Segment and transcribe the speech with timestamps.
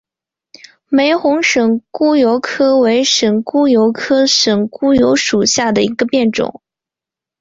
[0.87, 2.41] 玫红省沽油
[2.81, 6.63] 为省沽油科省沽油属下的一个变种。